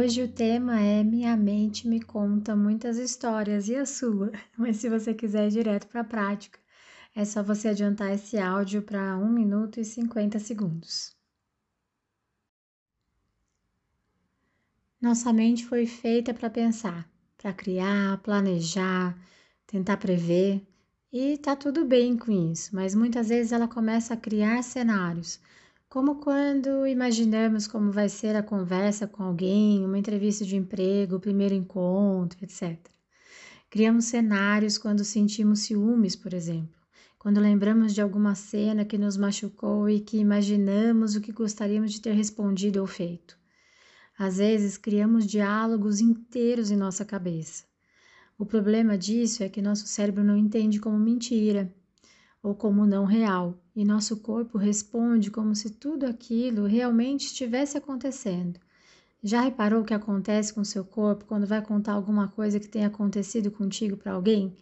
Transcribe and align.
Hoje 0.00 0.22
o 0.22 0.28
tema 0.28 0.80
é 0.80 1.02
Minha 1.02 1.36
mente 1.36 1.88
me 1.88 2.00
conta 2.00 2.54
muitas 2.54 2.98
histórias 2.98 3.68
e 3.68 3.74
a 3.74 3.84
sua, 3.84 4.30
mas 4.56 4.76
se 4.76 4.88
você 4.88 5.12
quiser 5.12 5.48
ir 5.48 5.50
direto 5.50 5.88
para 5.88 6.02
a 6.02 6.04
prática, 6.04 6.56
é 7.16 7.24
só 7.24 7.42
você 7.42 7.66
adiantar 7.66 8.12
esse 8.12 8.38
áudio 8.38 8.80
para 8.80 9.18
1 9.18 9.28
minuto 9.28 9.80
e 9.80 9.84
50 9.84 10.38
segundos. 10.38 11.16
Nossa 15.00 15.32
mente 15.32 15.66
foi 15.66 15.84
feita 15.84 16.32
para 16.32 16.48
pensar, 16.48 17.10
para 17.36 17.52
criar, 17.52 18.18
planejar, 18.18 19.18
tentar 19.66 19.96
prever, 19.96 20.64
e 21.12 21.36
tá 21.38 21.56
tudo 21.56 21.84
bem 21.84 22.16
com 22.16 22.30
isso, 22.30 22.72
mas 22.72 22.94
muitas 22.94 23.30
vezes 23.30 23.50
ela 23.50 23.66
começa 23.66 24.14
a 24.14 24.16
criar 24.16 24.62
cenários 24.62 25.40
como 25.88 26.16
quando 26.16 26.86
imaginamos 26.86 27.66
como 27.66 27.90
vai 27.90 28.10
ser 28.10 28.36
a 28.36 28.42
conversa 28.42 29.06
com 29.06 29.22
alguém, 29.22 29.84
uma 29.86 29.98
entrevista 29.98 30.44
de 30.44 30.54
emprego, 30.54 31.16
o 31.16 31.20
primeiro 31.20 31.54
encontro, 31.54 32.38
etc. 32.42 32.78
Criamos 33.70 34.04
cenários 34.04 34.76
quando 34.76 35.02
sentimos 35.02 35.60
ciúmes, 35.60 36.14
por 36.14 36.34
exemplo, 36.34 36.78
quando 37.18 37.40
lembramos 37.40 37.94
de 37.94 38.02
alguma 38.02 38.34
cena 38.34 38.84
que 38.84 38.98
nos 38.98 39.16
machucou 39.16 39.88
e 39.88 40.00
que 40.00 40.18
imaginamos 40.18 41.16
o 41.16 41.22
que 41.22 41.32
gostaríamos 41.32 41.92
de 41.92 42.02
ter 42.02 42.12
respondido 42.12 42.80
ou 42.80 42.86
feito. 42.86 43.38
Às 44.18 44.36
vezes, 44.36 44.76
criamos 44.76 45.26
diálogos 45.26 46.00
inteiros 46.00 46.70
em 46.70 46.76
nossa 46.76 47.04
cabeça. 47.04 47.64
O 48.36 48.44
problema 48.44 48.98
disso 48.98 49.42
é 49.42 49.48
que 49.48 49.62
nosso 49.62 49.86
cérebro 49.86 50.22
não 50.22 50.36
entende 50.36 50.78
como 50.78 50.98
mentira 50.98 51.74
ou 52.42 52.54
como 52.54 52.86
não 52.86 53.04
real, 53.04 53.58
e 53.74 53.84
nosso 53.84 54.18
corpo 54.18 54.58
responde 54.58 55.30
como 55.30 55.54
se 55.54 55.70
tudo 55.70 56.06
aquilo 56.06 56.66
realmente 56.66 57.26
estivesse 57.26 57.76
acontecendo. 57.76 58.58
Já 59.22 59.40
reparou 59.40 59.82
o 59.82 59.84
que 59.84 59.94
acontece 59.94 60.54
com 60.54 60.62
seu 60.64 60.84
corpo 60.84 61.24
quando 61.24 61.46
vai 61.46 61.60
contar 61.60 61.92
alguma 61.92 62.28
coisa 62.28 62.60
que 62.60 62.68
tenha 62.68 62.86
acontecido 62.86 63.50
contigo 63.50 63.96
para 63.96 64.12
alguém? 64.12 64.56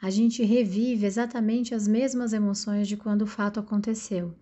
A 0.00 0.10
gente 0.10 0.44
revive 0.44 1.06
exatamente 1.06 1.74
as 1.74 1.88
mesmas 1.88 2.32
emoções 2.32 2.86
de 2.86 2.96
quando 2.96 3.22
o 3.22 3.26
fato 3.26 3.58
aconteceu. 3.58 4.34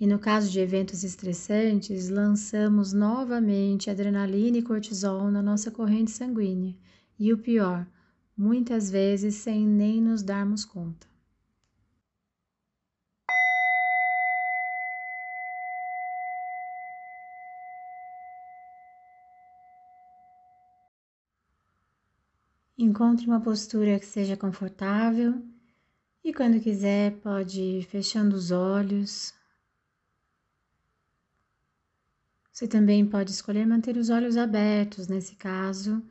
E 0.00 0.06
no 0.06 0.18
caso 0.18 0.50
de 0.50 0.60
eventos 0.60 1.04
estressantes, 1.04 2.08
lançamos 2.08 2.94
novamente 2.94 3.90
adrenalina 3.90 4.56
e 4.56 4.62
cortisol 4.62 5.30
na 5.30 5.42
nossa 5.42 5.70
corrente 5.70 6.12
sanguínea. 6.12 6.74
E 7.18 7.32
o 7.32 7.38
pior, 7.38 7.86
muitas 8.34 8.90
vezes 8.90 9.34
sem 9.34 9.66
nem 9.66 10.00
nos 10.00 10.22
darmos 10.22 10.64
conta. 10.64 11.09
Encontre 22.82 23.26
uma 23.26 23.42
postura 23.42 23.98
que 24.00 24.06
seja 24.06 24.38
confortável 24.38 25.38
e, 26.24 26.32
quando 26.32 26.58
quiser, 26.58 27.12
pode 27.20 27.60
ir 27.60 27.82
fechando 27.82 28.34
os 28.34 28.50
olhos. 28.50 29.34
Você 32.50 32.66
também 32.66 33.06
pode 33.06 33.32
escolher 33.32 33.66
manter 33.66 33.98
os 33.98 34.08
olhos 34.08 34.38
abertos 34.38 35.08
nesse 35.08 35.36
caso. 35.36 36.02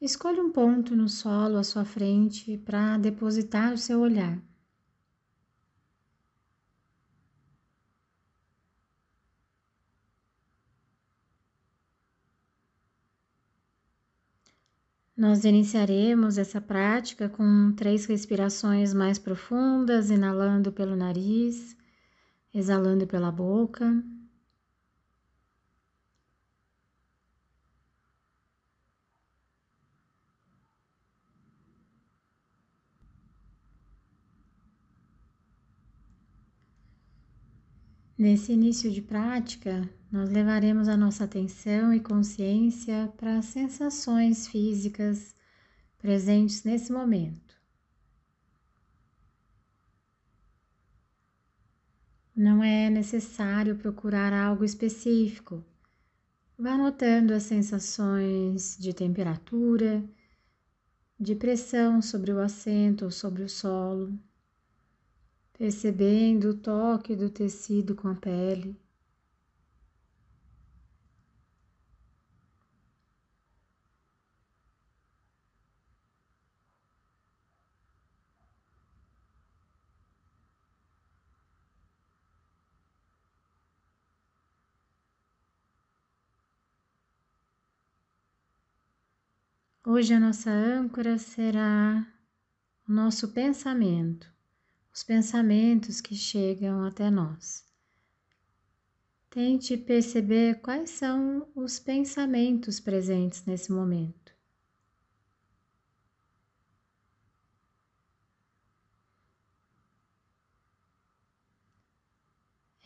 Escolha 0.00 0.40
um 0.40 0.52
ponto 0.52 0.94
no 0.94 1.08
solo 1.08 1.56
à 1.56 1.64
sua 1.64 1.84
frente 1.84 2.56
para 2.56 2.98
depositar 2.98 3.72
o 3.72 3.78
seu 3.78 3.98
olhar. 3.98 4.40
Nós 15.28 15.44
iniciaremos 15.44 16.38
essa 16.38 16.60
prática 16.60 17.28
com 17.28 17.72
três 17.72 18.06
respirações 18.06 18.94
mais 18.94 19.18
profundas, 19.18 20.08
inalando 20.08 20.70
pelo 20.70 20.94
nariz, 20.94 21.76
exalando 22.54 23.08
pela 23.08 23.32
boca. 23.32 24.04
Nesse 38.16 38.52
início 38.52 38.92
de 38.92 39.02
prática, 39.02 39.90
nós 40.10 40.30
levaremos 40.30 40.88
a 40.88 40.96
nossa 40.96 41.24
atenção 41.24 41.92
e 41.92 42.00
consciência 42.00 43.12
para 43.16 43.38
as 43.38 43.46
sensações 43.46 44.46
físicas 44.46 45.34
presentes 45.98 46.64
nesse 46.64 46.92
momento. 46.92 47.54
Não 52.34 52.62
é 52.62 52.90
necessário 52.90 53.76
procurar 53.76 54.32
algo 54.32 54.64
específico. 54.64 55.64
Vá 56.58 56.76
notando 56.76 57.32
as 57.32 57.44
sensações 57.44 58.76
de 58.78 58.92
temperatura, 58.92 60.04
de 61.18 61.34
pressão 61.34 62.00
sobre 62.02 62.32
o 62.32 62.40
assento 62.40 63.06
ou 63.06 63.10
sobre 63.10 63.42
o 63.42 63.48
solo 63.48 64.18
percebendo 65.56 66.50
o 66.50 66.54
toque 66.54 67.16
do 67.16 67.30
tecido 67.30 67.94
com 67.94 68.08
a 68.08 68.14
pele. 68.14 68.76
Hoje 89.88 90.12
a 90.14 90.18
nossa 90.18 90.50
âncora 90.50 91.16
será 91.16 92.04
o 92.88 92.92
nosso 92.92 93.28
pensamento 93.28 94.28
os 94.92 95.04
pensamentos 95.04 96.00
que 96.00 96.12
chegam 96.12 96.82
até 96.82 97.08
nós. 97.08 97.64
Tente 99.30 99.76
perceber 99.76 100.56
quais 100.56 100.90
são 100.90 101.46
os 101.54 101.78
pensamentos 101.78 102.80
presentes 102.80 103.44
nesse 103.46 103.70
momento. 103.70 104.25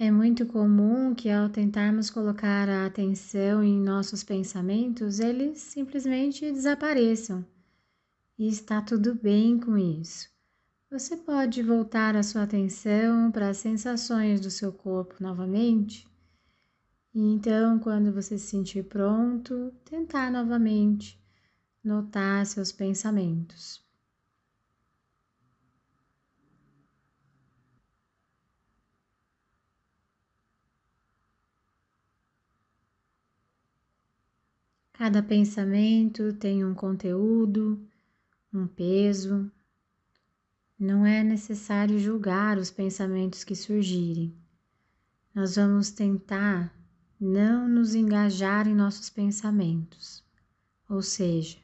É 0.03 0.11
muito 0.11 0.47
comum 0.47 1.15
que, 1.15 1.29
ao 1.29 1.51
tentarmos 1.51 2.09
colocar 2.09 2.71
a 2.71 2.87
atenção 2.87 3.63
em 3.63 3.79
nossos 3.79 4.25
pensamentos, 4.25 5.21
eles 5.21 5.59
simplesmente 5.59 6.51
desapareçam. 6.51 7.45
E 8.39 8.49
está 8.49 8.81
tudo 8.81 9.15
bem 9.15 9.61
com 9.61 9.77
isso. 9.77 10.27
Você 10.91 11.19
pode 11.19 11.63
voltar 11.63 12.17
a 12.17 12.23
sua 12.23 12.45
atenção 12.45 13.31
para 13.31 13.51
as 13.51 13.59
sensações 13.59 14.41
do 14.41 14.51
seu 14.51 14.73
corpo 14.73 15.17
novamente. 15.21 16.09
E 17.13 17.21
então, 17.21 17.79
quando 17.79 18.11
você 18.11 18.39
se 18.39 18.47
sentir 18.47 18.85
pronto, 18.85 19.71
tentar 19.85 20.31
novamente 20.31 21.23
notar 21.85 22.47
seus 22.47 22.73
pensamentos. 22.73 23.90
Cada 35.01 35.23
pensamento 35.23 36.31
tem 36.35 36.63
um 36.63 36.75
conteúdo, 36.75 37.81
um 38.53 38.67
peso, 38.67 39.51
não 40.79 41.07
é 41.07 41.25
necessário 41.25 41.99
julgar 41.99 42.59
os 42.59 42.71
pensamentos 42.71 43.43
que 43.43 43.57
surgirem. 43.57 44.37
Nós 45.35 45.57
vamos 45.57 45.91
tentar 45.91 46.71
não 47.19 47.67
nos 47.67 47.95
engajar 47.95 48.69
em 48.69 48.75
nossos 48.75 49.09
pensamentos, 49.09 50.23
ou 50.87 51.01
seja, 51.01 51.57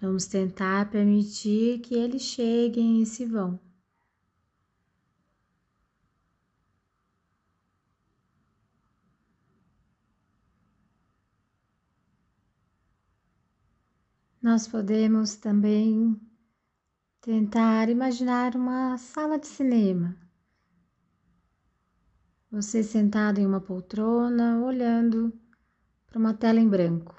vamos 0.00 0.26
tentar 0.26 0.92
permitir 0.92 1.80
que 1.80 1.96
eles 1.96 2.22
cheguem 2.22 3.02
e 3.02 3.06
se 3.06 3.26
vão. 3.26 3.58
Nós 14.48 14.66
podemos 14.66 15.36
também 15.36 16.18
tentar 17.20 17.90
imaginar 17.90 18.56
uma 18.56 18.96
sala 18.96 19.38
de 19.38 19.46
cinema. 19.46 20.16
Você 22.50 22.82
sentado 22.82 23.38
em 23.38 23.46
uma 23.46 23.60
poltrona, 23.60 24.64
olhando 24.64 25.38
para 26.06 26.18
uma 26.18 26.32
tela 26.32 26.58
em 26.58 26.66
branco. 26.66 27.14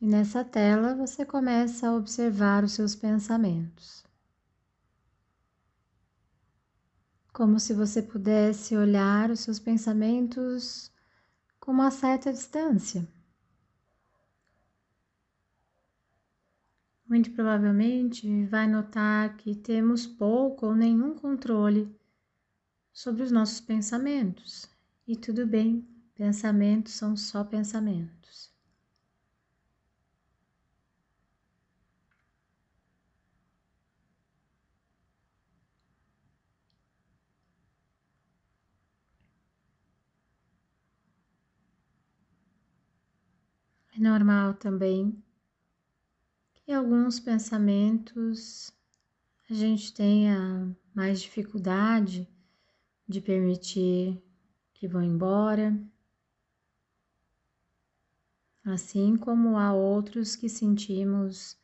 E 0.00 0.06
nessa 0.06 0.44
tela 0.44 0.94
você 0.94 1.26
começa 1.26 1.88
a 1.88 1.96
observar 1.96 2.62
os 2.62 2.70
seus 2.70 2.94
pensamentos. 2.94 4.04
Como 7.32 7.58
se 7.58 7.74
você 7.74 8.00
pudesse 8.00 8.76
olhar 8.76 9.28
os 9.28 9.40
seus 9.40 9.58
pensamentos 9.58 10.92
com 11.58 11.72
uma 11.72 11.90
certa 11.90 12.32
distância. 12.32 13.17
Muito 17.08 17.30
provavelmente 17.32 18.44
vai 18.46 18.68
notar 18.68 19.36
que 19.36 19.54
temos 19.54 20.06
pouco 20.06 20.66
ou 20.66 20.74
nenhum 20.74 21.14
controle 21.14 21.90
sobre 22.92 23.22
os 23.22 23.32
nossos 23.32 23.60
pensamentos. 23.60 24.68
E 25.06 25.16
tudo 25.16 25.46
bem, 25.46 25.88
pensamentos 26.14 26.92
são 26.92 27.16
só 27.16 27.42
pensamentos. 27.42 28.52
É 43.96 44.00
normal 44.00 44.54
também 44.54 45.22
e 46.68 46.72
alguns 46.74 47.18
pensamentos 47.18 48.70
a 49.48 49.54
gente 49.54 49.90
tenha 49.90 50.76
mais 50.94 51.22
dificuldade 51.22 52.28
de 53.08 53.22
permitir 53.22 54.22
que 54.74 54.86
vão 54.86 55.02
embora, 55.02 55.74
assim 58.62 59.16
como 59.16 59.56
há 59.56 59.72
outros 59.72 60.36
que 60.36 60.46
sentimos 60.46 61.56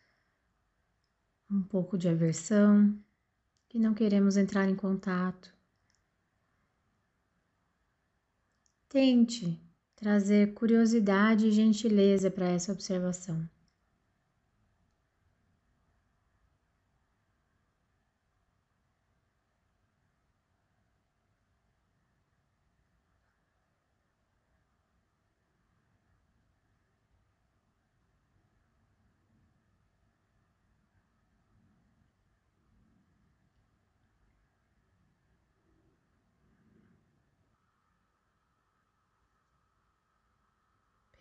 um 1.50 1.62
pouco 1.62 1.98
de 1.98 2.08
aversão, 2.08 2.98
que 3.68 3.78
não 3.78 3.92
queremos 3.92 4.38
entrar 4.38 4.70
em 4.70 4.74
contato. 4.74 5.54
Tente 8.88 9.60
trazer 9.94 10.54
curiosidade 10.54 11.48
e 11.48 11.52
gentileza 11.52 12.30
para 12.30 12.46
essa 12.46 12.72
observação. 12.72 13.46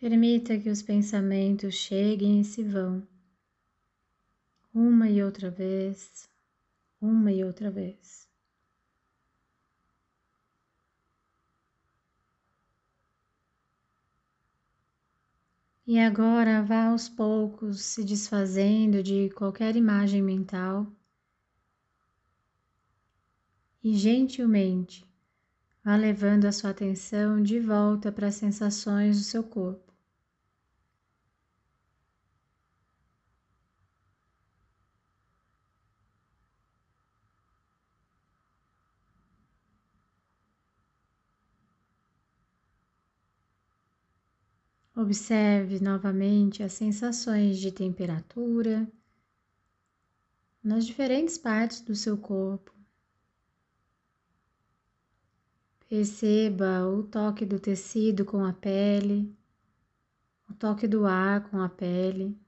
Permita 0.04 0.58
que 0.58 0.68
os 0.68 0.82
pensamentos 0.82 1.76
cheguem 1.76 2.42
e 2.42 2.44
se 2.44 2.62
vão, 2.62 3.08
uma 4.74 5.08
e 5.08 5.22
outra 5.22 5.50
vez, 5.50 6.28
uma 7.00 7.32
e 7.32 7.42
outra 7.42 7.70
vez. 7.70 8.28
E 15.86 15.98
agora 15.98 16.62
vá 16.62 16.88
aos 16.88 17.08
poucos 17.08 17.80
se 17.80 18.04
desfazendo 18.04 19.02
de 19.02 19.30
qualquer 19.30 19.74
imagem 19.74 20.20
mental 20.20 20.86
e 23.82 23.96
gentilmente 23.96 25.02
vá 25.82 25.96
levando 25.96 26.44
a 26.44 26.52
sua 26.52 26.68
atenção 26.68 27.42
de 27.42 27.58
volta 27.58 28.12
para 28.12 28.26
as 28.26 28.34
sensações 28.34 29.16
do 29.16 29.24
seu 29.24 29.42
corpo. 29.42 29.93
Observe 44.96 45.80
novamente 45.80 46.62
as 46.62 46.72
sensações 46.72 47.58
de 47.58 47.72
temperatura 47.72 48.88
nas 50.62 50.86
diferentes 50.86 51.36
partes 51.36 51.80
do 51.80 51.96
seu 51.96 52.16
corpo. 52.16 52.72
Perceba 55.88 56.86
o 56.86 57.02
toque 57.02 57.44
do 57.44 57.58
tecido 57.58 58.24
com 58.24 58.44
a 58.44 58.52
pele, 58.52 59.36
o 60.48 60.54
toque 60.54 60.86
do 60.86 61.06
ar 61.06 61.50
com 61.50 61.60
a 61.60 61.68
pele. 61.68 62.38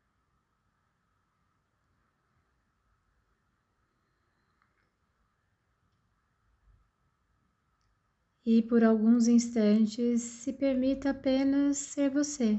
E 8.47 8.63
por 8.63 8.85
alguns 8.85 9.27
instantes 9.27 10.23
se 10.23 10.53
permita 10.53 11.11
apenas 11.11 11.79
ser 11.79 12.09
você, 12.09 12.57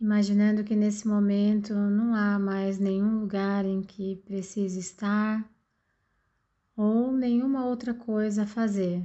imaginando 0.00 0.62
que 0.62 0.76
nesse 0.76 1.08
momento 1.08 1.74
não 1.74 2.14
há 2.14 2.38
mais 2.38 2.78
nenhum 2.78 3.18
lugar 3.18 3.64
em 3.64 3.82
que 3.82 4.14
precise 4.24 4.78
estar 4.78 5.52
ou 6.76 7.10
nenhuma 7.10 7.66
outra 7.66 7.92
coisa 7.92 8.44
a 8.44 8.46
fazer. 8.46 9.02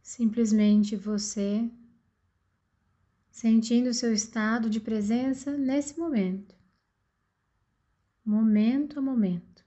Simplesmente 0.00 0.96
você 0.96 1.70
sentindo 3.30 3.92
seu 3.92 4.14
estado 4.14 4.70
de 4.70 4.80
presença 4.80 5.54
nesse 5.58 5.98
momento, 5.98 6.54
momento 8.24 8.98
a 8.98 9.02
momento. 9.02 9.65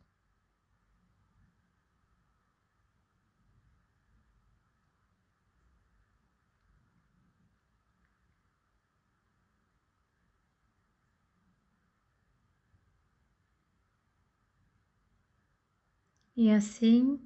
E 16.41 16.50
assim, 16.50 17.19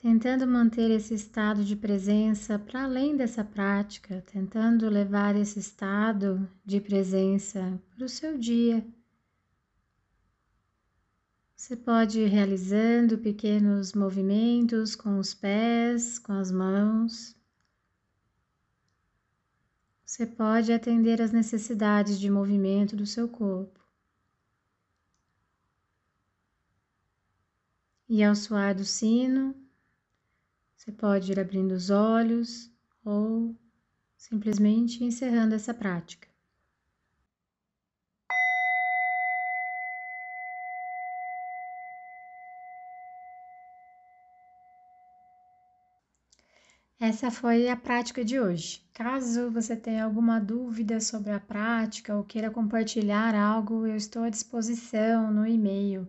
tentando 0.00 0.46
manter 0.46 0.88
esse 0.88 1.14
estado 1.14 1.64
de 1.64 1.74
presença 1.74 2.56
para 2.56 2.84
além 2.84 3.16
dessa 3.16 3.42
prática, 3.42 4.22
tentando 4.32 4.88
levar 4.88 5.34
esse 5.34 5.58
estado 5.58 6.48
de 6.64 6.80
presença 6.80 7.82
para 7.90 8.04
o 8.04 8.08
seu 8.08 8.38
dia. 8.38 8.86
Você 11.56 11.74
pode 11.74 12.20
ir 12.20 12.28
realizando 12.28 13.18
pequenos 13.18 13.92
movimentos 13.92 14.94
com 14.94 15.18
os 15.18 15.34
pés, 15.34 16.20
com 16.20 16.34
as 16.34 16.52
mãos. 16.52 17.34
Você 20.04 20.24
pode 20.24 20.72
atender 20.72 21.20
às 21.20 21.32
necessidades 21.32 22.20
de 22.20 22.30
movimento 22.30 22.94
do 22.94 23.04
seu 23.04 23.28
corpo. 23.28 23.87
E 28.08 28.24
ao 28.24 28.34
soar 28.34 28.74
do 28.74 28.84
sino, 28.84 29.54
você 30.74 30.90
pode 30.90 31.30
ir 31.30 31.38
abrindo 31.38 31.72
os 31.72 31.90
olhos 31.90 32.70
ou 33.04 33.54
simplesmente 34.16 35.04
encerrando 35.04 35.54
essa 35.54 35.74
prática. 35.74 36.26
Essa 46.98 47.30
foi 47.30 47.68
a 47.68 47.76
prática 47.76 48.24
de 48.24 48.40
hoje. 48.40 48.82
Caso 48.94 49.50
você 49.50 49.76
tenha 49.76 50.04
alguma 50.04 50.40
dúvida 50.40 50.98
sobre 50.98 51.30
a 51.30 51.38
prática 51.38 52.16
ou 52.16 52.24
queira 52.24 52.50
compartilhar 52.50 53.34
algo, 53.34 53.86
eu 53.86 53.96
estou 53.96 54.22
à 54.22 54.30
disposição 54.30 55.30
no 55.30 55.46
e-mail 55.46 56.08